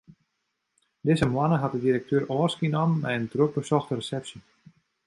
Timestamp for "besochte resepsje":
3.59-4.39